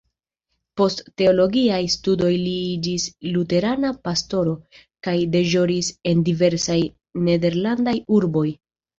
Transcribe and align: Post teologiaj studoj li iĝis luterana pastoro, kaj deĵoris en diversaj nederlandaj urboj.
Post 0.79 1.01
teologiaj 1.21 1.81
studoj 1.95 2.29
li 2.43 2.53
iĝis 2.69 3.03
luterana 3.35 3.91
pastoro, 4.07 4.53
kaj 5.07 5.13
deĵoris 5.35 5.91
en 6.13 6.23
diversaj 6.31 6.79
nederlandaj 7.29 7.95
urboj. 8.17 8.47